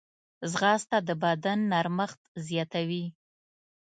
[0.51, 3.05] ځغاسته د بدن نرمښت زیاتوي